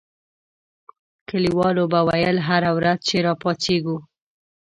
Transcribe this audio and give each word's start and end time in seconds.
کلیوالو 1.29 1.83
به 1.91 1.99
ویل 2.07 2.37
هره 2.47 2.71
ورځ 2.77 2.99
چې 3.07 3.17
را 3.25 3.33
پاڅېږو. 3.41 3.97